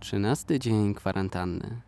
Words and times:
Trzynasty 0.00 0.58
dzień 0.58 0.94
kwarantanny. 0.94 1.80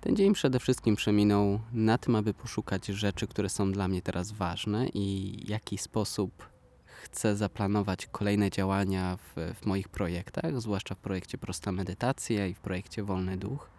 Ten 0.00 0.16
dzień 0.16 0.32
przede 0.34 0.60
wszystkim 0.60 0.96
przeminął 0.96 1.60
na 1.72 1.98
tym, 1.98 2.16
aby 2.16 2.34
poszukać 2.34 2.86
rzeczy, 2.86 3.26
które 3.26 3.48
są 3.48 3.72
dla 3.72 3.88
mnie 3.88 4.02
teraz 4.02 4.32
ważne 4.32 4.86
i 4.88 5.38
w 5.46 5.48
jaki 5.48 5.78
sposób 5.78 6.48
chcę 6.86 7.36
zaplanować 7.36 8.06
kolejne 8.06 8.50
działania 8.50 9.16
w, 9.16 9.54
w 9.60 9.66
moich 9.66 9.88
projektach, 9.88 10.60
zwłaszcza 10.60 10.94
w 10.94 10.98
projekcie 10.98 11.38
Prosta 11.38 11.72
Medytacja 11.72 12.46
i 12.46 12.54
w 12.54 12.60
projekcie 12.60 13.02
Wolny 13.02 13.36
Duch. 13.36 13.73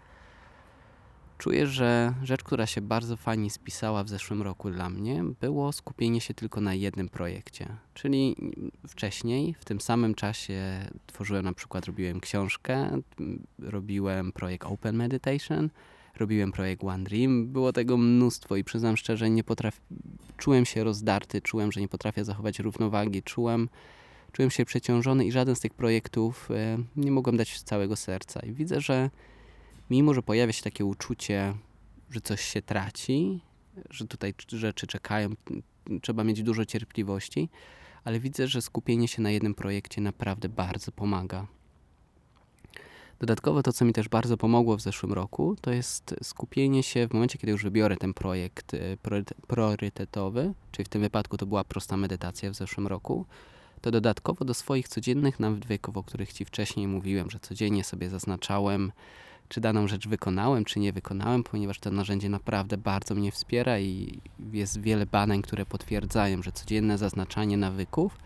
Czuję, 1.38 1.67
że 1.67 2.13
rzecz, 2.23 2.43
która 2.43 2.65
się 2.65 2.81
bardzo 2.81 3.17
fajnie 3.17 3.49
spisała 3.49 4.04
w 4.04 4.09
zeszłym 4.09 4.41
roku 4.41 4.70
dla 4.71 4.89
mnie, 4.89 5.23
było 5.41 5.71
skupienie 5.71 6.21
się 6.21 6.34
tylko 6.34 6.62
na 6.62 6.73
jednym 6.73 7.09
projekcie. 7.09 7.67
Czyli 7.93 8.35
wcześniej, 8.88 9.55
w 9.59 9.66
tym 9.66 9.81
samym 9.81 10.16
czasie 10.16 10.62
tworzyłem 11.07 11.45
na 11.45 11.53
przykład, 11.53 11.85
robiłem 11.85 12.20
książkę, 12.20 13.02
robiłem 13.59 14.31
projekt 14.31 14.67
Open 14.67 14.95
Meditation, 14.95 15.70
robiłem 16.17 16.52
projekt 16.52 16.84
One 16.84 17.03
Dream. 17.03 17.48
Było 17.48 17.73
tego 17.73 17.98
mnóstwo 17.98 18.55
i 18.55 18.63
przyznam 18.63 18.98
szczerze, 18.98 19.29
nie 19.29 19.43
potrafi... 19.43 19.79
czułem 20.38 20.65
się 20.65 20.84
rozdarty, 20.84 21.41
czułem, 21.41 21.71
że 21.71 21.81
nie 21.81 21.88
potrafię 21.88 22.26
zachować 22.26 22.59
równowagi, 22.59 23.23
czułem, 23.23 23.70
czułem 24.31 24.52
się 24.52 24.65
przeciążony 24.65 25.26
i 25.26 25.31
żaden 25.31 25.55
z 25.55 25.59
tych 25.59 25.73
projektów 25.73 26.52
e, 26.52 26.77
nie 26.95 27.12
mogłem 27.12 27.38
dać 27.38 27.62
całego 27.62 27.95
serca. 27.95 28.40
I 28.40 28.54
widzę, 28.54 28.81
że 28.81 29.09
mimo, 29.89 30.13
że 30.13 30.21
pojawia 30.21 30.53
się 30.53 30.63
takie 30.63 30.85
uczucie, 30.85 31.53
że 32.09 32.21
coś 32.21 32.41
się 32.41 32.62
traci, 32.62 33.41
że 33.89 34.07
tutaj 34.07 34.34
rzeczy 34.48 34.88
czekają, 34.88 35.30
trzeba 36.02 36.23
mieć 36.23 36.43
dużo 36.43 36.66
cierpliwości, 36.66 37.49
ale 38.04 38.20
widzę, 38.20 38.48
że 38.48 38.62
skupienie 38.62 39.07
się 39.07 39.21
na 39.21 39.32
jednym 39.32 39.55
projekcie 39.55 40.01
naprawdę 40.01 40.49
bardzo 40.49 40.91
pomaga. 40.91 41.48
Dodatkowo 43.20 43.63
to, 43.63 43.73
co 43.73 43.85
mi 43.85 43.93
też 43.93 44.10
bardzo 44.10 44.37
pomogło 44.37 44.77
w 44.77 44.82
zeszłym 44.82 45.13
roku, 45.13 45.55
to 45.62 45.71
jest 45.71 46.15
skupienie 46.23 46.84
się 46.84 47.07
w 47.07 47.13
momencie, 47.13 47.38
kiedy 47.38 47.51
już 47.51 47.63
wybiorę 47.63 47.98
ten 47.98 48.13
projekt 48.13 48.73
y, 48.73 48.98
priorytetowy, 49.48 50.54
czyli 50.71 50.85
w 50.85 50.90
tym 50.90 51.01
wypadku 51.01 51.38
to 51.38 51.45
była 51.45 51.63
prosta 51.63 51.98
medytacja 51.98 52.51
w 52.51 52.55
zeszłym 52.55 52.88
roku, 52.88 53.26
to 53.82 53.91
dodatkowo 53.91 54.45
do 54.45 54.54
swoich 54.54 54.88
codziennych 54.88 55.40
nawyków, 55.40 55.98
o 55.98 56.04
których 56.04 56.34
Ci 56.34 56.45
wcześniej 56.45 56.88
mówiłem, 56.88 57.29
że 57.29 57.40
codziennie 57.40 57.84
sobie 57.84 58.10
zaznaczałem, 58.10 58.91
czy 59.49 59.62
daną 59.62 59.88
rzecz 59.88 60.07
wykonałem, 60.07 60.65
czy 60.65 60.79
nie 60.79 60.93
wykonałem, 60.93 61.43
ponieważ 61.43 61.79
to 61.79 61.91
narzędzie 61.91 62.29
naprawdę 62.29 62.77
bardzo 62.77 63.15
mnie 63.15 63.32
wspiera 63.32 63.79
i 63.79 64.19
jest 64.53 64.81
wiele 64.81 65.06
badań, 65.06 65.41
które 65.41 65.66
potwierdzają, 65.66 66.44
że 66.44 66.51
codzienne 66.51 66.97
zaznaczanie 66.97 67.57
nawyków 67.57 68.18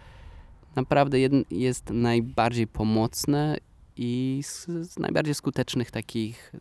naprawdę 0.75 1.17
jest 1.51 1.89
najbardziej 1.89 2.67
pomocne 2.67 3.57
i 3.97 4.41
z, 4.43 4.67
najbardziej 4.99 5.35
skutecznych 5.35 5.91
takich 5.91 6.51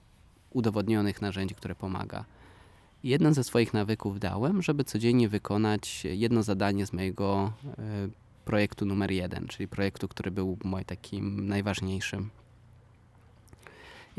udowodnionych 0.51 1.23
narzędzi, 1.23 1.55
które 1.55 1.75
pomaga. 1.75 2.25
Jeden 3.05 3.34
ze 3.34 3.45
swoich 3.45 3.75
nawyków 3.75 4.20
dałem, 4.20 4.62
żeby 4.62 4.84
codziennie 4.84 5.29
wykonać 5.29 6.05
jedno 6.05 6.42
zadanie 6.42 6.86
z 6.86 6.92
mojego 6.92 7.53
y, 7.64 8.11
projektu 8.45 8.86
numer 8.86 9.11
jeden, 9.11 9.47
czyli 9.47 9.69
projektu, 9.69 10.09
który 10.09 10.31
był 10.31 10.59
moim 10.64 10.84
takim 10.84 11.48
najważniejszym. 11.48 12.31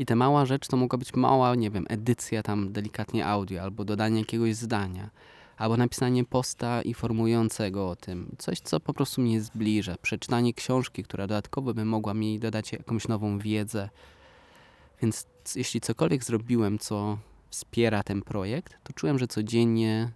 I 0.00 0.06
ta 0.06 0.16
mała 0.16 0.46
rzecz 0.46 0.68
to 0.68 0.76
mogła 0.76 0.98
być 0.98 1.14
mała, 1.14 1.54
nie 1.54 1.70
wiem, 1.70 1.86
edycja 1.88 2.42
tam 2.42 2.72
delikatnie 2.72 3.26
audio, 3.26 3.62
albo 3.62 3.84
dodanie 3.84 4.18
jakiegoś 4.18 4.54
zdania, 4.54 5.10
albo 5.56 5.76
napisanie 5.76 6.24
posta 6.24 6.82
informującego 6.82 7.90
o 7.90 7.96
tym. 7.96 8.36
Coś, 8.38 8.60
co 8.60 8.80
po 8.80 8.94
prostu 8.94 9.20
mnie 9.20 9.40
zbliża. 9.40 9.96
Przeczytanie 10.02 10.54
książki, 10.54 11.02
która 11.02 11.26
dodatkowo 11.26 11.74
by 11.74 11.84
mogła 11.84 12.14
mi 12.14 12.38
dodać 12.38 12.72
jakąś 12.72 13.08
nową 13.08 13.38
wiedzę. 13.38 13.88
Więc 15.02 15.26
jeśli 15.56 15.80
cokolwiek 15.80 16.24
zrobiłem, 16.24 16.78
co 16.78 17.18
wspiera 17.50 18.02
ten 18.02 18.22
projekt, 18.22 18.78
to 18.84 18.92
czułem, 18.92 19.18
że 19.18 19.26
codziennie, 19.26 20.10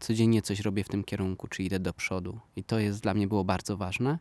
codziennie 0.00 0.42
coś 0.42 0.60
robię 0.60 0.84
w 0.84 0.88
tym 0.88 1.04
kierunku, 1.04 1.48
czy 1.48 1.62
idę 1.62 1.80
do 1.80 1.92
przodu. 1.92 2.38
I 2.56 2.64
to 2.64 2.78
jest 2.78 3.02
dla 3.02 3.14
mnie 3.14 3.26
było 3.26 3.44
bardzo 3.44 3.76
ważne. 3.76 4.18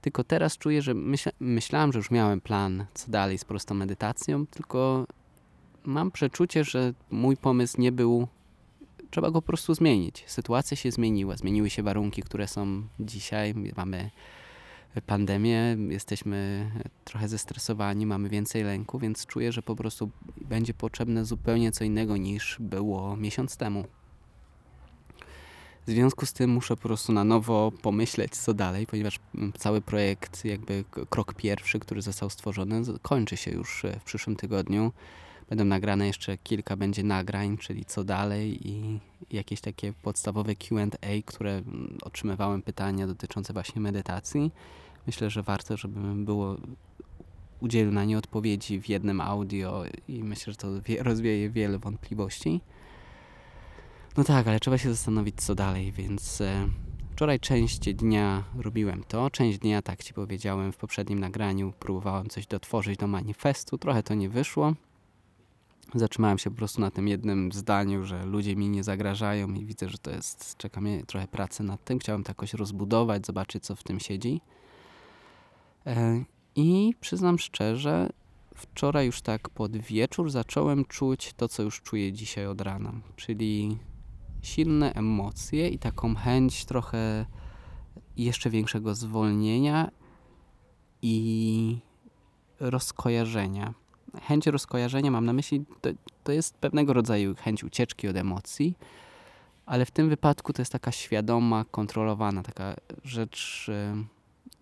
Tylko 0.00 0.24
teraz 0.24 0.58
czuję, 0.58 0.82
że 0.82 0.94
myśla, 0.94 1.32
myślałem, 1.40 1.92
że 1.92 1.98
już 1.98 2.10
miałem 2.10 2.40
plan, 2.40 2.86
co 2.94 3.10
dalej 3.10 3.38
z 3.38 3.44
prostą 3.44 3.74
medytacją, 3.74 4.46
tylko 4.46 5.06
mam 5.84 6.10
przeczucie, 6.10 6.64
że 6.64 6.94
mój 7.10 7.36
pomysł 7.36 7.80
nie 7.80 7.92
był. 7.92 8.28
Trzeba 9.10 9.30
go 9.30 9.42
po 9.42 9.46
prostu 9.46 9.74
zmienić. 9.74 10.24
Sytuacja 10.26 10.76
się 10.76 10.90
zmieniła, 10.90 11.36
zmieniły 11.36 11.70
się 11.70 11.82
warunki, 11.82 12.22
które 12.22 12.48
są 12.48 12.82
dzisiaj. 13.00 13.54
Mamy 13.76 14.10
pandemię, 15.06 15.76
jesteśmy 15.88 16.70
trochę 17.04 17.28
zestresowani, 17.28 18.06
mamy 18.06 18.28
więcej 18.28 18.64
lęku, 18.64 18.98
więc 18.98 19.26
czuję, 19.26 19.52
że 19.52 19.62
po 19.62 19.76
prostu 19.76 20.10
będzie 20.36 20.74
potrzebne 20.74 21.24
zupełnie 21.24 21.72
co 21.72 21.84
innego 21.84 22.16
niż 22.16 22.56
było 22.60 23.16
miesiąc 23.16 23.56
temu. 23.56 23.84
W 25.88 25.90
związku 25.90 26.26
z 26.26 26.32
tym 26.32 26.50
muszę 26.50 26.76
po 26.76 26.82
prostu 26.82 27.12
na 27.12 27.24
nowo 27.24 27.72
pomyśleć, 27.82 28.36
co 28.36 28.54
dalej, 28.54 28.86
ponieważ 28.86 29.18
mm, 29.34 29.52
cały 29.52 29.80
projekt, 29.80 30.44
jakby 30.44 30.84
krok 31.10 31.34
pierwszy, 31.34 31.78
który 31.78 32.02
został 32.02 32.30
stworzony, 32.30 32.82
kończy 33.02 33.36
się 33.36 33.50
już 33.50 33.84
e, 33.84 34.00
w 34.00 34.04
przyszłym 34.04 34.36
tygodniu. 34.36 34.92
Będą 35.48 35.64
nagrane 35.64 36.06
jeszcze 36.06 36.38
kilka 36.38 36.76
będzie 36.76 37.02
nagrań, 37.02 37.58
czyli 37.58 37.84
co 37.84 38.04
dalej 38.04 38.68
i 38.68 39.00
jakieś 39.30 39.60
takie 39.60 39.92
podstawowe 39.92 40.54
QA, 40.54 40.86
które 41.26 41.52
mm, 41.52 41.98
otrzymywałem 42.02 42.62
pytania 42.62 43.06
dotyczące 43.06 43.52
właśnie 43.52 43.80
medytacji. 43.80 44.52
Myślę, 45.06 45.30
że 45.30 45.42
warto, 45.42 45.76
żeby 45.76 46.00
było 46.24 46.56
udzielił 47.60 47.92
na 47.92 48.04
nie 48.04 48.18
odpowiedzi 48.18 48.80
w 48.80 48.88
jednym 48.88 49.20
audio 49.20 49.84
i 50.08 50.24
myślę, 50.24 50.52
że 50.52 50.56
to 50.56 50.68
rozwieje 51.10 51.50
wiele 51.50 51.78
wątpliwości. 51.78 52.60
No 54.18 54.24
tak, 54.24 54.48
ale 54.48 54.60
trzeba 54.60 54.78
się 54.78 54.90
zastanowić, 54.90 55.34
co 55.36 55.54
dalej, 55.54 55.92
więc 55.92 56.40
e, 56.40 56.68
wczoraj 57.12 57.40
część 57.40 57.94
dnia 57.94 58.44
robiłem 58.56 59.04
to. 59.08 59.30
Część 59.30 59.58
dnia, 59.58 59.82
tak 59.82 60.04
ci 60.04 60.14
powiedziałem 60.14 60.72
w 60.72 60.76
poprzednim 60.76 61.18
nagraniu, 61.18 61.72
próbowałem 61.78 62.28
coś 62.28 62.46
dotworzyć 62.46 62.98
do 62.98 63.06
manifestu. 63.06 63.78
Trochę 63.78 64.02
to 64.02 64.14
nie 64.14 64.28
wyszło. 64.28 64.74
Zatrzymałem 65.94 66.38
się 66.38 66.50
po 66.50 66.56
prostu 66.56 66.80
na 66.80 66.90
tym 66.90 67.08
jednym 67.08 67.52
zdaniu, 67.52 68.04
że 68.04 68.26
ludzie 68.26 68.56
mi 68.56 68.68
nie 68.68 68.84
zagrażają 68.84 69.54
i 69.54 69.64
widzę, 69.64 69.88
że 69.88 69.98
to 69.98 70.10
jest, 70.10 70.56
czeka 70.56 70.80
mnie 70.80 71.06
trochę 71.06 71.28
pracy 71.28 71.62
nad 71.62 71.84
tym. 71.84 71.98
Chciałem 71.98 72.24
to 72.24 72.30
jakoś 72.30 72.54
rozbudować, 72.54 73.26
zobaczyć, 73.26 73.64
co 73.64 73.76
w 73.76 73.82
tym 73.82 74.00
siedzi. 74.00 74.40
E, 75.86 76.24
I 76.56 76.94
przyznam 77.00 77.38
szczerze, 77.38 78.10
wczoraj 78.54 79.06
już 79.06 79.20
tak 79.20 79.48
pod 79.48 79.76
wieczór 79.76 80.30
zacząłem 80.30 80.84
czuć 80.84 81.32
to, 81.36 81.48
co 81.48 81.62
już 81.62 81.82
czuję 81.82 82.12
dzisiaj 82.12 82.46
od 82.46 82.60
rana, 82.60 82.92
czyli 83.16 83.78
silne 84.42 84.92
emocje 84.92 85.68
i 85.68 85.78
taką 85.78 86.14
chęć 86.14 86.64
trochę 86.64 87.26
jeszcze 88.16 88.50
większego 88.50 88.94
zwolnienia 88.94 89.90
i 91.02 91.78
rozkojarzenia. 92.60 93.74
Chęć 94.22 94.46
rozkojarzenia 94.46 95.10
mam 95.10 95.24
na 95.24 95.32
myśli, 95.32 95.64
to, 95.80 95.90
to 96.24 96.32
jest 96.32 96.58
pewnego 96.58 96.92
rodzaju 96.92 97.34
chęć 97.34 97.64
ucieczki 97.64 98.08
od 98.08 98.16
emocji, 98.16 98.74
ale 99.66 99.86
w 99.86 99.90
tym 99.90 100.08
wypadku 100.08 100.52
to 100.52 100.62
jest 100.62 100.72
taka 100.72 100.92
świadoma, 100.92 101.64
kontrolowana 101.64 102.42
taka 102.42 102.76
rzecz, 103.04 103.70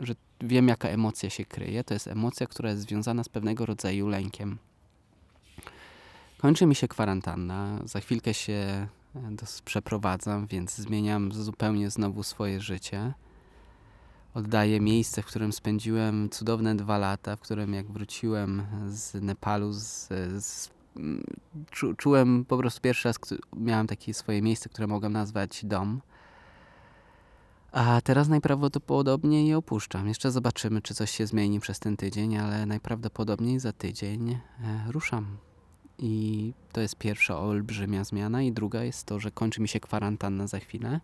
że 0.01 0.15
wiem 0.41 0.69
jaka 0.69 0.89
emocja 0.89 1.31
się 1.31 1.45
kryje. 1.45 1.85
To 1.85 1.95
jest 1.95 2.07
emocja, 2.07 2.47
która 2.47 2.71
jest 2.71 2.83
związana 2.83 3.25
z 3.25 3.29
pewnego 3.29 3.67
rodzaju 3.67 4.09
lękiem. 4.09 4.59
Kończy 6.39 6.67
mi 6.67 6.75
się 6.75 6.89
kwarantanna, 6.89 7.81
za 7.85 8.01
chwilkę 8.01 8.35
się 8.35 8.87
przeprowadzam, 9.65 10.47
więc 10.47 10.75
zmieniam 10.75 11.33
zupełnie 11.33 11.91
znowu 11.91 12.23
swoje 12.23 12.61
życie. 12.61 13.15
Oddaję 14.35 14.81
miejsce, 14.81 15.23
w 15.23 15.27
którym 15.27 15.53
spędziłem 15.53 16.31
cudowne 16.31 16.75
dwa 16.75 16.99
lata, 16.99 17.37
w 17.37 17.41
którym 17.41 17.75
jak 17.75 17.87
wróciłem 17.87 18.67
z 18.89 19.15
Nepalu, 19.15 19.73
z, 19.73 20.09
z, 20.45 20.71
czu, 21.71 21.95
czułem 21.95 22.45
po 22.45 22.59
prostu 22.59 22.81
pierwszy 22.81 23.09
raz, 23.09 23.17
miałem 23.57 23.87
takie 23.87 24.15
swoje 24.15 24.43
miejsce, 24.43 24.69
które 24.69 24.87
mogłem 24.87 25.13
nazwać 25.13 25.65
dom. 25.65 26.01
A 27.73 28.01
teraz 28.01 28.29
najprawdopodobniej 28.29 29.49
je 29.49 29.59
opuszczam. 29.59 30.09
Jeszcze 30.09 30.31
zobaczymy, 30.31 30.83
czy 30.83 30.95
coś 30.95 31.11
się 31.11 31.27
zmieni 31.27 31.61
przez 31.61 31.79
ten 31.79 31.97
tydzień, 31.97 32.37
ale 32.37 32.67
najprawdopodobniej 32.67 33.61
za 33.61 33.73
tydzień 33.73 34.31
e, 34.31 34.39
ruszam. 34.93 35.46
I 35.99 36.53
to 36.73 36.81
jest 36.81 36.97
pierwsza 36.97 37.39
olbrzymia 37.39 38.05
zmiana. 38.05 38.43
I 38.43 38.53
druga 38.53 38.85
jest 38.85 39.07
to, 39.07 39.21
że 39.21 39.31
kończy 39.31 39.61
mi 39.61 39.69
się 39.69 39.81
kwarantanna 39.81 40.47
za 40.47 40.59
chwilę. 40.59 41.01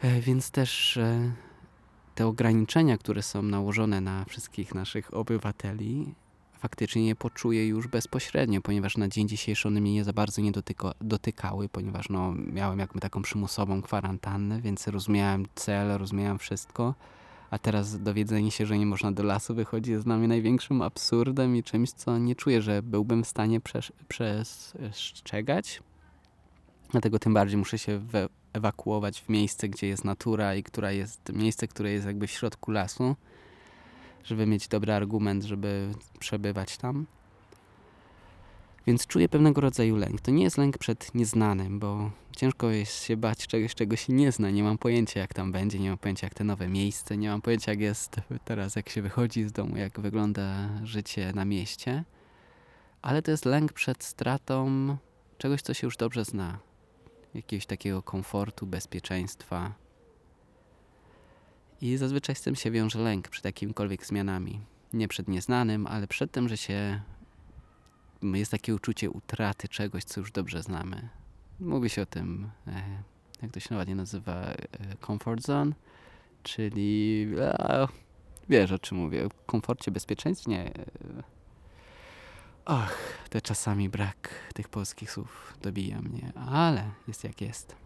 E, 0.00 0.20
więc 0.20 0.50
też 0.50 0.96
e, 0.96 1.32
te 2.14 2.26
ograniczenia, 2.26 2.98
które 2.98 3.22
są 3.22 3.42
nałożone 3.42 4.00
na 4.00 4.24
wszystkich 4.24 4.74
naszych 4.74 5.14
obywateli, 5.14 6.14
faktycznie 6.58 7.06
je 7.06 7.16
poczuję 7.16 7.66
już 7.66 7.86
bezpośrednio, 7.86 8.60
ponieważ 8.60 8.96
na 8.96 9.08
dzień 9.08 9.28
dzisiejszy 9.28 9.68
one 9.68 9.80
mnie 9.80 9.92
nie 9.92 10.04
za 10.04 10.12
bardzo 10.12 10.42
nie 10.42 10.52
dotyko, 10.52 10.94
dotykały, 11.00 11.68
ponieważ 11.68 12.08
no, 12.08 12.32
miałem 12.32 12.78
jakby 12.78 13.00
taką 13.00 13.22
przymusową 13.22 13.82
kwarantannę, 13.82 14.60
więc 14.60 14.88
rozumiałem 14.88 15.46
cel, 15.54 15.98
rozumiałem 15.98 16.38
wszystko. 16.38 16.94
A 17.50 17.58
teraz 17.58 18.02
dowiedzenie 18.02 18.50
się, 18.50 18.66
że 18.66 18.78
nie 18.78 18.86
można 18.86 19.12
do 19.12 19.22
lasu 19.22 19.54
wychodzić 19.54 19.88
jest 19.88 20.04
dla 20.04 20.16
mnie 20.16 20.28
największym 20.28 20.82
absurdem 20.82 21.56
i 21.56 21.62
czymś, 21.62 21.92
co 21.92 22.18
nie 22.18 22.34
czuję, 22.34 22.62
że 22.62 22.82
byłbym 22.82 23.24
w 23.24 23.28
stanie 23.28 23.60
przestrzegać. 24.08 25.82
Dlatego 26.90 27.18
tym 27.18 27.34
bardziej 27.34 27.58
muszę 27.58 27.78
się 27.78 28.00
ewakuować 28.52 29.20
w 29.20 29.28
miejsce, 29.28 29.68
gdzie 29.68 29.86
jest 29.86 30.04
natura 30.04 30.54
i 30.54 30.62
która 30.62 30.92
jest 30.92 31.32
miejsce, 31.32 31.68
które 31.68 31.90
jest 31.90 32.06
jakby 32.06 32.26
w 32.26 32.30
środku 32.30 32.70
lasu 32.70 33.16
żeby 34.24 34.46
mieć 34.46 34.68
dobry 34.68 34.92
argument, 34.92 35.44
żeby 35.44 35.90
przebywać 36.18 36.76
tam. 36.76 37.06
Więc 38.86 39.06
czuję 39.06 39.28
pewnego 39.28 39.60
rodzaju 39.60 39.96
lęk. 39.96 40.20
To 40.20 40.30
nie 40.30 40.42
jest 40.42 40.58
lęk 40.58 40.78
przed 40.78 41.14
nieznanym, 41.14 41.78
bo 41.78 42.10
ciężko 42.36 42.70
jest 42.70 43.04
się 43.04 43.16
bać 43.16 43.46
czegoś, 43.46 43.74
czego 43.74 43.96
się 43.96 44.12
nie 44.12 44.32
zna. 44.32 44.50
Nie 44.50 44.62
mam 44.62 44.78
pojęcia, 44.78 45.20
jak 45.20 45.34
tam 45.34 45.52
będzie, 45.52 45.78
nie 45.78 45.88
mam 45.88 45.98
pojęcia, 45.98 46.26
jak 46.26 46.34
te 46.34 46.44
nowe 46.44 46.68
miejsce, 46.68 47.16
nie 47.16 47.28
mam 47.28 47.42
pojęcia, 47.42 47.72
jak 47.72 47.80
jest 47.80 48.16
teraz, 48.44 48.76
jak 48.76 48.88
się 48.88 49.02
wychodzi 49.02 49.44
z 49.44 49.52
domu, 49.52 49.76
jak 49.76 50.00
wygląda 50.00 50.68
życie 50.82 51.32
na 51.34 51.44
mieście. 51.44 52.04
Ale 53.02 53.22
to 53.22 53.30
jest 53.30 53.44
lęk 53.44 53.72
przed 53.72 54.04
stratą 54.04 54.96
czegoś, 55.38 55.62
co 55.62 55.74
się 55.74 55.86
już 55.86 55.96
dobrze 55.96 56.24
zna. 56.24 56.58
Jakiegoś 57.34 57.66
takiego 57.66 58.02
komfortu, 58.02 58.66
bezpieczeństwa, 58.66 59.74
i 61.80 61.96
zazwyczaj 61.96 62.34
z 62.34 62.42
tym 62.42 62.54
się 62.54 62.70
wiąże 62.70 62.98
lęk 62.98 63.28
przed 63.28 63.44
jakimikolwiek 63.44 64.06
zmianami. 64.06 64.60
Nie 64.92 65.08
przed 65.08 65.28
nieznanym, 65.28 65.86
ale 65.86 66.06
przed 66.06 66.32
tym, 66.32 66.48
że 66.48 66.56
się 66.56 67.00
jest 68.32 68.50
takie 68.50 68.74
uczucie 68.74 69.10
utraty 69.10 69.68
czegoś, 69.68 70.04
co 70.04 70.20
już 70.20 70.32
dobrze 70.32 70.62
znamy. 70.62 71.08
Mówi 71.60 71.90
się 71.90 72.02
o 72.02 72.06
tym, 72.06 72.50
e, 72.66 72.82
jak 73.42 73.52
to 73.52 73.60
się 73.60 73.76
ładnie 73.76 73.94
nazywa, 73.94 74.34
e, 74.34 74.56
comfort 75.06 75.42
zone, 75.42 75.72
czyli 76.42 77.26
a, 77.58 77.88
wiesz 78.48 78.72
o 78.72 78.78
czym 78.78 78.98
mówię, 78.98 79.26
o 79.26 79.28
komforcie, 79.46 79.90
bezpieczeństwie. 79.90 80.50
Nie. 80.50 80.72
Och, 82.64 82.98
to 83.30 83.40
czasami 83.40 83.88
brak 83.88 84.30
tych 84.54 84.68
polskich 84.68 85.10
słów 85.10 85.54
dobija 85.62 86.00
mnie, 86.00 86.32
ale 86.36 86.90
jest 87.08 87.24
jak 87.24 87.40
jest. 87.40 87.76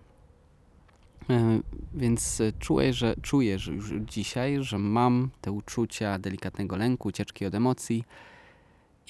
E, 1.31 1.61
więc 1.95 2.43
czuję, 2.59 2.93
że, 2.93 3.15
czuję 3.23 3.59
że 3.59 3.73
już 3.73 3.93
dzisiaj, 3.93 4.57
że 4.61 4.79
mam 4.79 5.31
te 5.41 5.53
uczucia 5.53 6.19
delikatnego 6.19 6.77
lęku, 6.77 7.09
ucieczki 7.09 7.47
od 7.47 7.55
emocji 7.55 8.05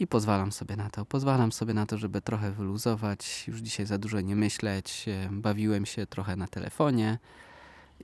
i 0.01 0.07
pozwalam 0.07 0.53
sobie 0.53 0.77
na 0.77 0.91
to. 0.91 1.05
Pozwalam 1.05 1.53
sobie 1.53 1.75
na 1.75 1.87
to, 1.87 1.99
żeby 1.99 2.21
trochę 2.21 2.53
wyluzować, 2.53 3.45
już 3.49 3.61
dzisiaj 3.61 3.87
za 3.87 3.99
dużo 3.99 4.21
nie 4.21 4.37
myśleć. 4.37 5.05
E, 5.09 5.29
bawiłem 5.33 5.87
się 5.87 6.07
trochę 6.07 6.37
na 6.37 6.49
telefonie 6.49 7.19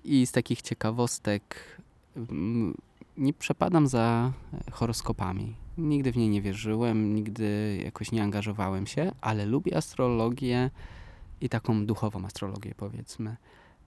i 0.05 0.26
z 0.26 0.32
takich 0.32 0.62
ciekawostek 0.62 1.79
mm, 2.17 2.75
nie 3.17 3.32
przepadam 3.32 3.87
za 3.87 4.32
horoskopami. 4.73 5.56
Nigdy 5.79 6.12
w 6.12 6.17
nie 6.17 6.29
nie 6.29 6.43
wierzyłem, 6.43 7.14
nigdy 7.14 7.81
jakoś 7.85 8.12
nie 8.12 8.23
angażowałem 8.23 8.87
się, 8.87 9.12
ale 9.20 9.46
lubię 9.46 9.76
astrologię 9.76 10.70
i 11.41 11.49
taką 11.49 11.87
duchową 11.87 12.25
astrologię, 12.25 12.75
powiedzmy. 12.76 13.37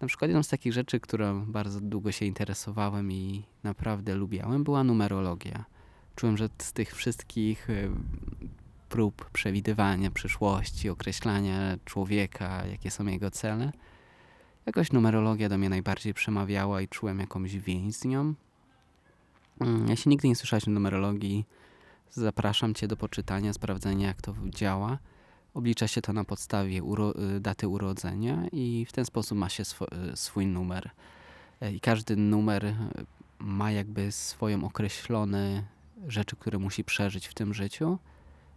Na 0.01 0.07
przykład 0.07 0.29
jedną 0.29 0.43
z 0.43 0.47
takich 0.47 0.73
rzeczy, 0.73 0.99
którą 0.99 1.45
bardzo 1.45 1.81
długo 1.81 2.11
się 2.11 2.25
interesowałem 2.25 3.11
i 3.11 3.43
naprawdę 3.63 4.15
lubiałem, 4.15 4.63
była 4.63 4.83
numerologia. 4.83 5.65
Czułem, 6.17 6.37
że 6.37 6.49
z 6.57 6.73
tych 6.73 6.95
wszystkich 6.95 7.69
y, 7.69 7.89
prób 8.89 9.29
przewidywania 9.29 10.11
przyszłości, 10.11 10.89
określania 10.89 11.77
człowieka, 11.85 12.65
jakie 12.65 12.91
są 12.91 13.05
jego 13.05 13.31
cele, 13.31 13.71
jakoś 14.65 14.91
numerologia 14.91 15.49
do 15.49 15.57
mnie 15.57 15.69
najbardziej 15.69 16.13
przemawiała 16.13 16.81
i 16.81 16.87
czułem 16.87 17.19
jakąś 17.19 17.57
więź 17.57 17.95
z 17.95 18.05
nią. 18.05 18.33
Mm, 19.59 19.89
jeśli 19.89 20.09
nigdy 20.09 20.27
nie 20.27 20.35
słyszałeś 20.35 20.67
o 20.67 20.71
numerologii, 20.71 21.45
zapraszam 22.11 22.73
Cię 22.73 22.87
do 22.87 22.97
poczytania, 22.97 23.53
sprawdzenia, 23.53 24.07
jak 24.07 24.21
to 24.21 24.35
działa 24.45 24.97
Oblicza 25.57 25.87
się 25.87 26.01
to 26.01 26.13
na 26.13 26.23
podstawie 26.23 26.83
uro 26.83 27.13
y, 27.35 27.39
daty 27.39 27.67
urodzenia 27.67 28.47
i 28.51 28.85
w 28.89 28.91
ten 28.91 29.05
sposób 29.05 29.37
ma 29.37 29.49
się 29.49 29.61
sw 29.61 29.87
y, 30.13 30.17
swój 30.17 30.47
numer. 30.47 30.89
I 31.73 31.79
każdy 31.79 32.15
numer 32.15 32.75
ma 33.39 33.71
jakby 33.71 34.11
swoją 34.11 34.63
określone 34.63 35.63
rzeczy, 36.07 36.35
które 36.35 36.59
musi 36.59 36.83
przeżyć 36.83 37.27
w 37.27 37.33
tym 37.33 37.53
życiu. 37.53 37.97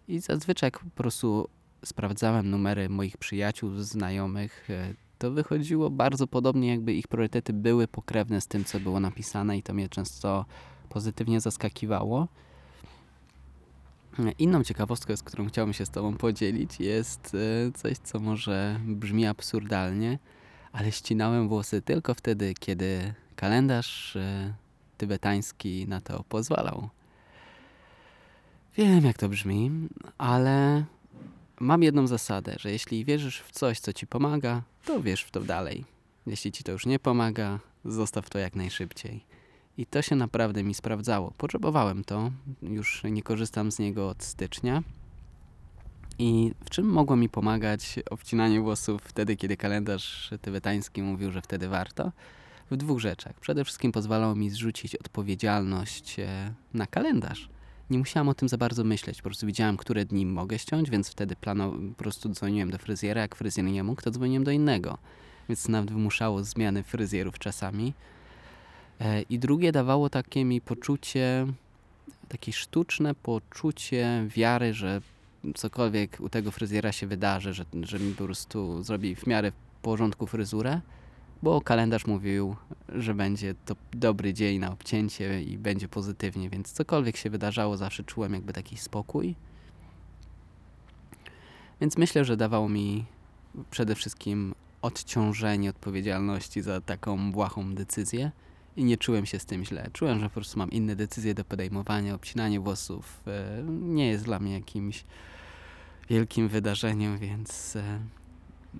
I 0.08 0.18
zazwyczaj 0.20 0.70
po 0.70 0.90
prostu 0.94 1.48
sprawdzałem 1.84 2.50
numery 2.50 2.88
moich 2.88 3.16
przyjaciół, 3.16 3.70
znajomych, 3.74 4.70
e, 4.70 4.94
to 5.18 5.30
wychodziło 5.30 5.90
bardzo 5.90 6.26
podobnie, 6.26 6.68
jakby 6.68 6.94
ich 6.94 7.08
priorytety 7.08 7.52
były 7.52 7.88
pokrewne 7.88 8.40
z 8.40 8.46
tym, 8.46 8.64
co 8.64 8.80
było 8.80 9.00
napisane 9.00 9.58
i 9.58 9.62
to 9.62 9.74
mnie 9.74 9.88
często 9.88 10.44
pozytywnie 10.88 11.40
zaskakiwało. 11.40 12.28
Inną 14.38 14.64
ciekawostką, 14.64 15.16
z 15.16 15.22
którą 15.22 15.46
chciałbym 15.46 15.72
się 15.72 15.86
z 15.86 15.90
Tobą 15.90 16.16
podzielić, 16.16 16.80
jest 16.80 17.34
e, 17.34 17.72
coś, 17.72 17.98
co 17.98 18.20
może 18.20 18.80
brzmi 18.86 19.26
absurdalnie, 19.26 20.18
ale 20.72 20.92
ścinałem 20.92 21.48
włosy 21.48 21.82
tylko 21.82 22.14
wtedy, 22.14 22.54
kiedy 22.54 23.14
kalendarz 23.36 24.16
e, 24.16 24.54
tybetański 24.98 25.88
na 25.88 26.00
to 26.00 26.24
pozwalał. 26.28 26.88
Wiem, 28.80 29.04
jak 29.04 29.18
to 29.18 29.28
brzmi, 29.28 29.70
ale 30.18 30.84
mam 31.60 31.82
jedną 31.82 32.06
zasadę, 32.06 32.56
że 32.60 32.70
jeśli 32.70 33.04
wierzysz 33.04 33.40
w 33.40 33.50
coś, 33.50 33.80
co 33.80 33.92
ci 33.92 34.06
pomaga, 34.06 34.62
to 34.84 35.02
wierz 35.02 35.22
w 35.22 35.30
to 35.30 35.40
dalej. 35.40 35.84
Jeśli 36.26 36.52
ci 36.52 36.64
to 36.64 36.72
już 36.72 36.86
nie 36.86 36.98
pomaga, 36.98 37.58
zostaw 37.84 38.30
to 38.30 38.38
jak 38.38 38.56
najszybciej. 38.56 39.24
I 39.78 39.86
to 39.86 40.02
się 40.02 40.16
naprawdę 40.16 40.62
mi 40.62 40.74
sprawdzało. 40.74 41.32
Potrzebowałem 41.38 42.04
to, 42.04 42.30
już 42.62 43.02
nie 43.04 43.22
korzystam 43.22 43.72
z 43.72 43.78
niego 43.78 44.08
od 44.08 44.22
stycznia. 44.22 44.82
I 46.18 46.52
w 46.64 46.70
czym 46.70 46.86
mogło 46.86 47.16
mi 47.16 47.28
pomagać 47.28 47.98
obcinanie 48.10 48.60
włosów 48.60 49.02
wtedy, 49.04 49.36
kiedy 49.36 49.56
kalendarz 49.56 50.30
tybetański 50.42 51.02
mówił, 51.02 51.32
że 51.32 51.42
wtedy 51.42 51.68
warto? 51.68 52.12
W 52.70 52.76
dwóch 52.76 53.00
rzeczach. 53.00 53.40
Przede 53.40 53.64
wszystkim 53.64 53.92
pozwalało 53.92 54.34
mi 54.34 54.50
zrzucić 54.50 54.96
odpowiedzialność 54.96 56.20
e, 56.20 56.54
na 56.74 56.86
kalendarz. 56.86 57.48
Nie 57.90 57.98
musiałam 57.98 58.28
o 58.28 58.34
tym 58.34 58.48
za 58.48 58.58
bardzo 58.58 58.84
myśleć. 58.84 59.22
Po 59.22 59.28
prostu 59.28 59.46
widziałam, 59.46 59.76
które 59.76 60.04
dni 60.04 60.26
mogę 60.26 60.58
ściąć, 60.58 60.90
więc 60.90 61.10
wtedy 61.10 61.36
plano, 61.36 61.72
po 61.72 62.02
prostu 62.02 62.28
dzwoniłem 62.28 62.70
do 62.70 62.78
fryzjera. 62.78 63.20
Jak 63.20 63.36
fryzjer 63.36 63.66
nie 63.66 63.84
mógł, 63.84 64.02
to 64.02 64.10
dzwoniłem 64.10 64.44
do 64.44 64.50
innego. 64.50 64.98
Więc 65.48 65.68
nawet 65.68 65.90
wymuszało 65.90 66.44
zmiany 66.44 66.82
fryzjerów 66.82 67.38
czasami. 67.38 67.92
E, 69.00 69.22
I 69.22 69.38
drugie 69.38 69.72
dawało 69.72 70.10
takie 70.10 70.44
mi 70.44 70.60
poczucie, 70.60 71.46
takie 72.28 72.52
sztuczne 72.52 73.14
poczucie 73.14 74.26
wiary, 74.28 74.74
że 74.74 75.00
cokolwiek 75.54 76.16
u 76.20 76.28
tego 76.28 76.50
fryzjera 76.50 76.92
się 76.92 77.06
wydarzy, 77.06 77.54
że, 77.54 77.64
że 77.82 77.98
mi 77.98 78.14
po 78.14 78.24
prostu 78.24 78.82
zrobi 78.82 79.14
w 79.14 79.26
miarę 79.26 79.50
w 79.50 79.54
porządku 79.82 80.26
fryzurę, 80.26 80.80
bo 81.42 81.60
kalendarz 81.60 82.06
mówił, 82.06 82.56
że 82.88 83.14
będzie 83.14 83.54
to 83.64 83.76
dobry 83.92 84.34
dzień 84.34 84.58
na 84.58 84.72
obcięcie 84.72 85.42
i 85.42 85.58
będzie 85.58 85.88
pozytywnie, 85.88 86.50
więc 86.50 86.72
cokolwiek 86.72 87.16
się 87.16 87.30
wydarzało, 87.30 87.76
zawsze 87.76 88.04
czułem 88.04 88.34
jakby 88.34 88.52
taki 88.52 88.76
spokój. 88.76 89.34
Więc 91.80 91.98
myślę, 91.98 92.24
że 92.24 92.36
dawało 92.36 92.68
mi 92.68 93.04
przede 93.70 93.94
wszystkim 93.94 94.54
odciążenie 94.82 95.70
odpowiedzialności 95.70 96.62
za 96.62 96.80
taką 96.80 97.32
błahą 97.32 97.74
decyzję 97.74 98.30
i 98.76 98.84
nie 98.84 98.96
czułem 98.96 99.26
się 99.26 99.38
z 99.38 99.46
tym 99.46 99.64
źle. 99.64 99.90
Czułem, 99.92 100.20
że 100.20 100.28
po 100.28 100.34
prostu 100.34 100.58
mam 100.58 100.70
inne 100.70 100.96
decyzje 100.96 101.34
do 101.34 101.44
podejmowania. 101.44 102.14
Obcinanie 102.14 102.60
włosów 102.60 103.22
e, 103.26 103.62
nie 103.68 104.08
jest 104.08 104.24
dla 104.24 104.38
mnie 104.38 104.52
jakimś 104.52 105.04
wielkim 106.08 106.48
wydarzeniem, 106.48 107.18
więc 107.18 107.76
e, 107.76 108.00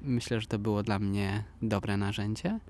myślę, 0.02 0.40
że 0.40 0.46
to 0.46 0.58
było 0.58 0.82
dla 0.82 0.98
mnie 0.98 1.44
dobre 1.62 1.96
narzędzie. 1.96 2.60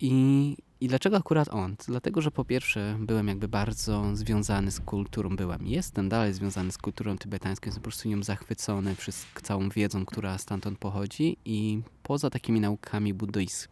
I 0.00 0.56
i 0.80 0.88
dlaczego 0.88 1.16
akurat 1.16 1.48
on? 1.48 1.76
Dlatego, 1.86 2.20
że 2.20 2.30
po 2.30 2.44
pierwsze 2.44 2.96
byłem 3.00 3.28
jakby 3.28 3.48
bardzo 3.48 4.16
związany 4.16 4.70
z 4.70 4.80
kulturą, 4.80 5.36
byłem 5.36 5.66
jestem 5.66 6.08
dalej 6.08 6.34
związany 6.34 6.72
z 6.72 6.78
kulturą 6.78 7.18
tybetańską, 7.18 7.66
jestem 7.66 7.82
po 7.82 7.84
prostu 7.84 8.08
nią 8.08 8.22
zachwycony 8.22 8.96
przez 8.96 9.26
całą 9.42 9.68
wiedzą, 9.68 10.04
która 10.04 10.38
stamtąd 10.38 10.78
pochodzi 10.78 11.36
i 11.44 11.82
poza 12.02 12.30
takimi 12.30 12.60
naukami 12.60 13.14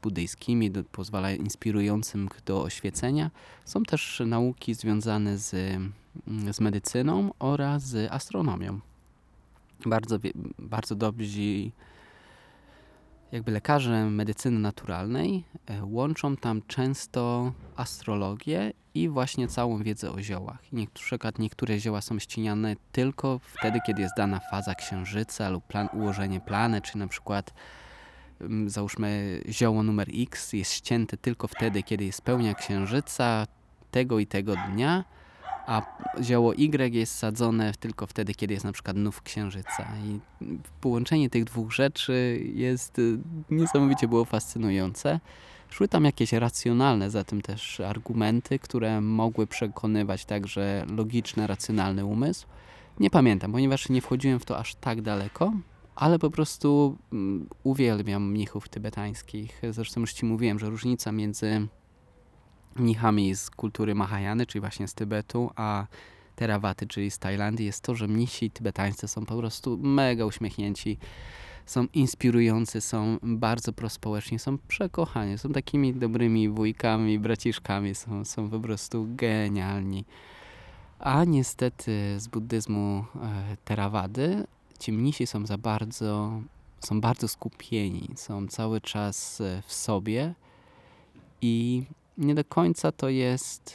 buddyjskimi, 0.03 0.71
pozwala 0.93 1.33
inspirującym 1.33 2.29
do 2.47 2.63
oświecenia, 2.63 3.31
są 3.65 3.83
też 3.83 4.23
nauki 4.27 4.75
związane 4.75 5.39
z, 5.39 5.51
z 6.51 6.61
medycyną 6.61 7.31
oraz 7.39 7.83
z 7.83 8.13
astronomią. 8.13 8.81
Bardzo, 9.87 10.19
bardzo 10.59 10.95
dobrzy 10.95 11.71
jakby 13.33 13.53
lekarze 13.53 14.11
medycyny 14.11 14.59
naturalnej 14.59 15.45
e, 15.67 15.85
łączą 15.85 16.37
tam 16.37 16.63
często 16.67 17.53
astrologię 17.77 18.73
i 18.95 19.09
właśnie 19.09 19.49
całą 19.49 19.83
wiedzę 19.83 20.13
o 20.13 20.23
ziołach. 20.23 20.73
Na 20.73 20.87
przykład 20.95 21.39
niektóre 21.39 21.79
zioła 21.79 22.01
są 22.01 22.19
ścieniane 22.19 22.77
tylko 22.93 23.41
wtedy, 23.43 23.79
kiedy 23.87 24.03
jest 24.03 24.15
dana 24.17 24.41
faza 24.51 24.75
księżyca 24.75 25.51
lub 25.51 25.67
plan, 25.67 25.89
ułożenie 25.93 26.41
plany, 26.41 26.81
czy 26.81 26.99
na 26.99 27.07
przykład 27.07 27.55
mm, 28.41 28.71
załóżmy 28.71 29.41
zioło 29.49 29.83
numer 29.83 30.09
X 30.15 30.53
jest 30.53 30.73
ścięte 30.73 31.17
tylko 31.17 31.49
wtedy, 31.49 31.83
kiedy 31.83 32.05
jest 32.05 32.23
pełnia 32.23 32.55
księżyca 32.55 33.47
tego 33.91 34.19
i 34.19 34.27
tego 34.27 34.55
dnia, 34.73 35.05
a 35.69 35.83
zioło 36.23 36.53
Y 36.55 36.95
jest 36.95 37.15
sadzone 37.15 37.73
tylko 37.81 38.07
wtedy, 38.07 38.35
kiedy 38.35 38.55
jest 38.55 38.65
na 38.65 38.73
przykład 38.73 38.97
nów 38.97 39.23
księżyca. 39.23 39.89
I 40.05 40.21
połączenie 40.81 41.31
tych 41.31 41.45
dwóch 41.45 41.73
rzeczy 41.73 42.41
jest 42.55 42.99
y, 42.99 43.19
niesamowicie 43.51 44.09
było 44.09 44.25
fascynujące. 44.25 45.21
Szły 45.71 45.89
tam 45.89 46.05
jakieś 46.05 46.33
racjonalne 46.33 47.11
za 47.11 47.25
tym 47.25 47.43
też 47.43 47.81
argumenty, 47.81 48.59
które 48.59 49.01
mogły 49.01 49.47
przekonywać 49.47 50.25
także 50.25 50.87
logiczny, 50.97 51.47
racjonalny 51.47 52.05
umysł. 52.05 52.47
Nie 53.01 53.11
pamiętam, 53.11 53.53
ponieważ 53.53 53.89
nie 53.89 54.01
wchodziłem 54.01 54.39
w 54.39 54.45
to 54.45 54.59
aż 54.59 54.75
tak 54.75 55.03
daleko, 55.03 55.53
ale 55.95 56.19
po 56.19 56.31
prostu 56.31 56.99
um, 57.13 57.49
uwielbiam 57.63 58.31
mnichów 58.31 58.69
tybetańskich. 58.69 59.63
Zresztą 59.71 60.01
już 60.01 60.13
Ci 60.13 60.27
mówiłem, 60.27 60.59
że 60.59 60.71
różnica 60.71 61.13
między 61.13 61.69
mnichami 62.77 63.37
z 63.37 63.51
kultury 63.51 63.95
Mahajany, 63.95 64.47
czyli 64.47 64.61
właśnie 64.61 64.89
z 64.89 64.95
Tybetu, 64.95 65.51
a 65.57 65.87
Terawaty, 66.37 66.87
czyli 66.87 67.11
z 67.11 67.19
Tajlandii, 67.19 67.67
jest 67.67 67.83
to, 67.83 67.95
że 67.95 68.09
mnisi 68.09 68.51
tybetańscy 68.51 69.09
są 69.09 69.27
po 69.27 69.37
prostu 69.37 69.79
mega 69.79 70.25
uśmiechnięci, 70.25 70.99
są 71.67 71.87
inspirujący, 71.95 72.81
są 72.81 73.19
bardzo 73.23 73.73
prospołeczni, 73.73 74.39
są 74.39 74.59
przekochani, 74.59 75.39
są 75.39 75.53
takimi 75.53 75.95
dobrymi 75.95 76.49
wujkami, 76.49 77.19
braciszkami, 77.19 77.95
są, 77.95 78.25
są 78.25 78.51
po 78.51 78.61
prostu 78.61 79.07
genialni. 79.11 80.05
A 80.99 81.25
niestety 81.25 82.15
z 82.19 82.29
buddyzmu 82.29 83.05
e, 83.23 83.57
Terawady 83.65 84.47
ci 84.79 84.93
mnisi 84.93 85.27
są 85.27 85.47
za 85.47 85.59
bardzo, 85.59 86.41
są 86.81 87.01
bardzo 87.01 87.29
skupieni, 87.29 88.09
są 88.17 88.49
cały 88.49 88.81
czas 88.81 89.41
e, 89.41 89.63
w 89.67 89.73
sobie 89.73 90.35
i 91.43 91.85
nie 92.19 92.35
do 92.35 92.45
końca 92.45 92.93
to 92.93 93.09
jest. 93.09 93.75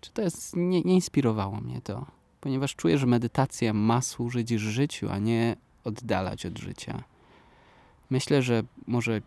Czy 0.00 0.10
to 0.12 0.22
jest. 0.22 0.56
Nie, 0.56 0.82
nie 0.82 0.94
inspirowało 0.94 1.60
mnie 1.60 1.80
to, 1.80 2.06
ponieważ 2.40 2.76
czuję, 2.76 2.98
że 2.98 3.06
medytacja 3.06 3.72
ma 3.72 4.02
służyć 4.02 4.50
życiu, 4.50 5.08
a 5.10 5.18
nie 5.18 5.56
oddalać 5.84 6.46
od 6.46 6.58
życia. 6.58 7.02
Myślę, 8.10 8.42
że 8.42 8.62
może 8.86 9.20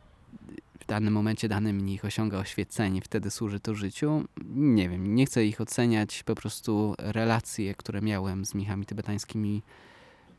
w 0.80 0.86
danym 0.86 1.14
momencie 1.14 1.50
dany 1.50 1.74
mnich 1.74 2.06
osiąga 2.06 2.38
oświecenie, 2.38 3.02
wtedy 3.02 3.32
służy 3.32 3.60
to 3.60 3.76
życiu. 3.76 4.24
Nie 4.56 4.90
wiem, 4.90 5.16
nie 5.16 5.26
chcę 5.26 5.46
ich 5.46 5.62
oceniać, 5.62 6.24
po 6.24 6.36
prostu 6.36 6.96
relacje, 6.98 7.76
które 7.76 8.02
miałem 8.02 8.46
z 8.46 8.54
mnichami 8.54 8.86
tybetańskimi 8.86 9.62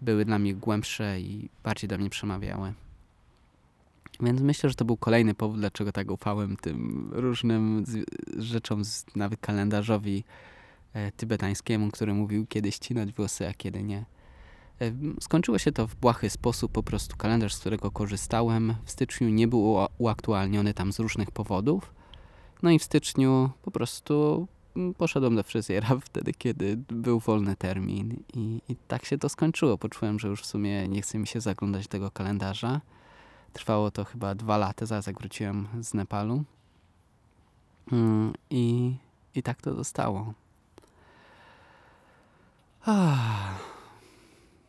były 0.01 0.25
dla 0.25 0.39
mnie 0.39 0.55
głębsze 0.55 1.21
i 1.21 1.49
bardziej 1.65 1.89
do 1.89 1.99
mnie 1.99 2.11
przemawiały. 2.11 2.73
Więc 4.21 4.41
myślę, 4.41 4.69
że 4.69 4.75
to 4.75 4.85
był 4.85 4.97
kolejny 4.97 5.35
powód, 5.35 5.61
dlaczego 5.61 5.93
tak 5.93 6.11
ufałem 6.11 6.57
tym 6.57 7.09
różnym 7.13 7.85
rzeczom, 8.39 8.83
nawet 9.17 9.41
kalendarzowi 9.41 10.25
e, 10.93 11.13
tybetańskiemu, 11.13 11.91
który 11.91 12.15
mówił 12.15 12.47
kiedy 12.47 12.73
ścinać 12.73 13.13
włosy, 13.13 13.49
a 13.49 13.53
kiedy 13.55 13.83
nie. 13.83 14.05
E, 14.81 14.93
skończyło 15.21 15.59
się 15.59 15.73
to 15.73 15.87
w 15.87 15.95
błahy 15.95 16.31
sposób, 16.31 16.73
po 16.73 16.83
prostu 16.83 17.17
kalendarz, 17.17 17.55
z 17.55 17.61
którego 17.61 17.91
korzystałem 17.91 18.75
w 18.85 18.91
styczniu 18.91 19.29
nie 19.29 19.49
był 19.49 19.77
uaktualniony 19.99 20.75
tam 20.75 20.93
z 20.93 20.99
różnych 20.99 21.31
powodów. 21.31 21.95
No 22.63 22.71
i 22.71 22.79
w 22.79 22.83
styczniu 22.83 23.51
po 23.63 23.71
prostu 23.71 24.47
mm, 24.77 24.95
poszedłem 24.95 25.37
do 25.37 25.43
fryzjera 25.43 25.89
wtedy, 26.05 26.33
kiedy 26.33 26.77
był 26.77 27.21
wolny 27.21 27.57
termin 27.57 28.23
i, 28.35 28.61
i 28.69 28.77
tak 28.77 29.05
się 29.05 29.19
to 29.19 29.29
skończyło. 29.29 29.79
Poczułem, 29.79 30.19
że 30.19 30.29
już 30.29 30.43
w 30.43 30.47
sumie 30.47 30.89
nie 30.89 31.03
chce 31.03 31.19
mi 31.19 31.27
się 31.27 31.41
zaglądać 31.41 31.87
tego 31.87 32.11
kalendarza. 32.11 32.81
Trwało 33.53 33.91
to 33.91 34.05
chyba 34.05 34.35
dwa 34.35 34.57
lata, 34.57 34.87
zaraz 34.87 35.07
jak 35.07 35.19
wróciłem 35.19 35.69
z 35.81 35.95
Nepalu. 35.95 36.45
Mm, 37.93 38.33
I, 38.51 38.97
i 39.35 39.43
tak 39.43 39.63
to 39.63 39.75
zostało. 39.75 40.35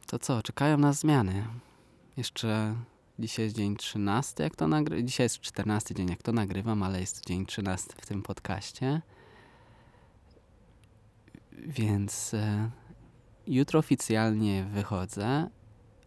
To 0.08 0.20
co, 0.20 0.44
czekają 0.44 0.78
nas 0.78 1.00
zmiany. 1.00 1.46
Jeszcze 2.18 2.76
dzisiaj 3.20 3.46
jest 3.46 3.56
dzień 3.56 3.76
13, 3.76 4.44
jak 4.44 4.56
to 4.56 4.68
nagrywam. 4.68 5.08
Dzisiaj 5.08 5.26
jest 5.26 5.40
14 5.40 5.96
dzień, 5.96 6.10
jak 6.10 6.24
to 6.24 6.32
nagrywam, 6.32 6.84
ale 6.84 7.00
jest 7.00 7.26
dzień 7.26 7.46
13 7.46 7.94
w 8.02 8.06
tym 8.06 8.24
podcaście. 8.24 9.02
Więc 11.52 12.34
e, 12.34 12.70
jutro 13.48 13.80
oficjalnie 13.80 14.64
wychodzę 14.64 15.50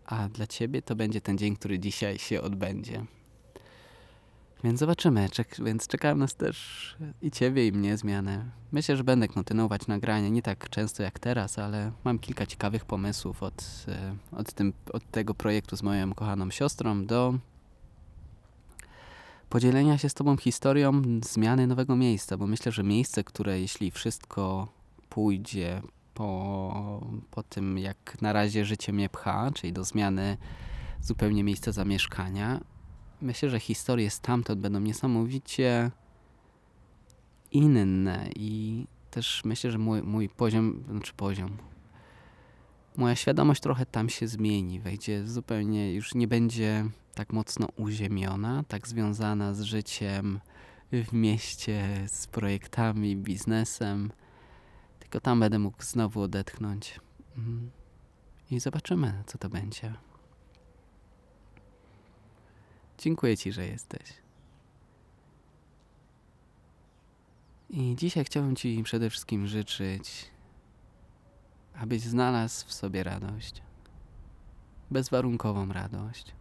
a 0.06 0.28
dla 0.28 0.46
ciebie 0.46 0.82
to 0.82 0.96
będzie 0.96 1.20
ten 1.20 1.38
dzień, 1.38 1.56
który 1.56 1.78
dzisiaj 1.78 2.18
się 2.18 2.42
odbędzie. 2.42 3.04
Więc 4.64 4.80
zobaczymy. 4.80 5.28
Czek 5.30 5.56
więc 5.64 5.86
czekają 5.86 6.16
nas 6.16 6.34
też 6.34 6.96
i 7.22 7.30
ciebie, 7.30 7.66
i 7.66 7.72
mnie 7.72 7.96
zmiany. 7.96 8.44
Myślę, 8.72 8.96
że 8.96 9.04
będę 9.04 9.28
kontynuować 9.28 9.86
nagranie 9.86 10.30
nie 10.30 10.42
tak 10.42 10.70
często 10.70 11.02
jak 11.02 11.18
teraz, 11.18 11.58
ale 11.58 11.92
mam 12.04 12.18
kilka 12.18 12.46
ciekawych 12.46 12.84
pomysłów 12.84 13.42
od, 13.42 13.86
e, 13.88 14.16
od, 14.32 14.52
tym, 14.52 14.72
od 14.92 15.10
tego 15.10 15.34
projektu 15.34 15.76
z 15.76 15.82
moją 15.82 16.14
kochaną 16.14 16.50
siostrą 16.50 17.06
do 17.06 17.34
podzielenia 19.48 19.98
się 19.98 20.08
z 20.08 20.14
Tobą 20.14 20.36
historią 20.36 21.02
zmiany 21.22 21.66
nowego 21.66 21.96
miejsca, 21.96 22.36
bo 22.36 22.46
myślę, 22.46 22.72
że 22.72 22.82
miejsce, 22.82 23.24
które 23.24 23.60
jeśli 23.60 23.90
wszystko 23.90 24.68
pójdzie 25.08 25.82
po, 26.16 27.06
po 27.30 27.42
tym, 27.42 27.78
jak 27.78 28.22
na 28.22 28.32
razie 28.32 28.64
życie 28.64 28.92
mnie 28.92 29.08
pcha, 29.08 29.50
czyli 29.54 29.72
do 29.72 29.84
zmiany 29.84 30.36
zupełnie 31.00 31.44
miejsca 31.44 31.72
zamieszkania, 31.72 32.60
myślę, 33.20 33.50
że 33.50 33.60
historie 33.60 34.10
stamtąd 34.10 34.60
będą 34.60 34.80
niesamowicie 34.80 35.90
inne 37.52 38.28
i 38.36 38.84
też 39.10 39.42
myślę, 39.44 39.70
że 39.70 39.78
mój, 39.78 40.02
mój 40.02 40.28
poziom, 40.28 40.84
znaczy 40.90 41.12
poziom, 41.16 41.56
moja 42.96 43.16
świadomość 43.16 43.60
trochę 43.60 43.86
tam 43.86 44.08
się 44.08 44.28
zmieni, 44.28 44.80
wejdzie 44.80 45.26
zupełnie, 45.26 45.94
już 45.94 46.14
nie 46.14 46.28
będzie 46.28 46.84
tak 47.14 47.32
mocno 47.32 47.68
uziemiona, 47.76 48.64
tak 48.68 48.88
związana 48.88 49.54
z 49.54 49.62
życiem 49.62 50.40
w 50.92 51.12
mieście, 51.12 52.04
z 52.06 52.26
projektami, 52.26 53.16
biznesem, 53.16 54.10
tylko 55.06 55.20
tam 55.20 55.40
będę 55.40 55.58
mógł 55.58 55.82
znowu 55.82 56.20
odetchnąć. 56.20 57.00
Mhm. 57.36 57.70
I 58.50 58.60
zobaczymy, 58.60 59.22
co 59.26 59.38
to 59.38 59.48
będzie. 59.48 59.94
Dziękuję 62.98 63.36
Ci, 63.36 63.52
że 63.52 63.66
jesteś. 63.66 64.12
I 67.70 67.96
dzisiaj 67.96 68.24
chciałbym 68.24 68.56
Ci 68.56 68.82
przede 68.82 69.10
wszystkim 69.10 69.46
życzyć, 69.46 70.30
abyś 71.74 72.02
znalazł 72.02 72.66
w 72.66 72.72
sobie 72.72 73.02
radość. 73.04 73.62
Bezwarunkową 74.90 75.72
radość. 75.72 76.34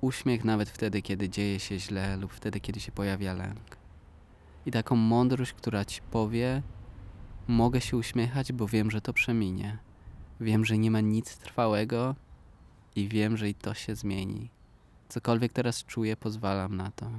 Uśmiech 0.00 0.44
nawet 0.44 0.70
wtedy, 0.70 1.02
kiedy 1.02 1.28
dzieje 1.28 1.60
się 1.60 1.78
źle 1.78 2.16
lub 2.16 2.32
wtedy, 2.32 2.60
kiedy 2.60 2.80
się 2.80 2.92
pojawia 2.92 3.32
lęk. 3.34 3.76
I 4.66 4.70
taką 4.70 4.96
mądrość, 4.96 5.52
która 5.52 5.84
Ci 5.84 6.02
powie, 6.02 6.62
Mogę 7.48 7.80
się 7.80 7.96
uśmiechać, 7.96 8.52
bo 8.52 8.66
wiem, 8.66 8.90
że 8.90 9.00
to 9.00 9.12
przeminie. 9.12 9.78
Wiem, 10.40 10.64
że 10.64 10.78
nie 10.78 10.90
ma 10.90 11.00
nic 11.00 11.36
trwałego 11.36 12.14
i 12.96 13.08
wiem, 13.08 13.36
że 13.36 13.48
i 13.48 13.54
to 13.54 13.74
się 13.74 13.94
zmieni. 13.94 14.50
Cokolwiek 15.08 15.52
teraz 15.52 15.84
czuję, 15.84 16.16
pozwalam 16.16 16.76
na 16.76 16.90
to, 16.90 17.10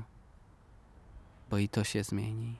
bo 1.49 1.57
i 1.57 1.69
to 1.69 1.83
się 1.83 2.03
zmieni. 2.03 2.55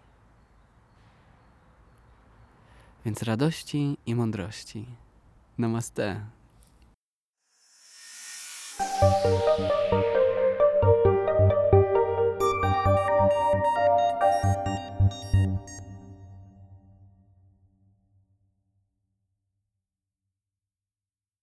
Więc 3.06 3.24
radości 3.24 3.98
i 4.06 4.16
mądrości. 4.16 4.86
Namaste. 5.58 6.26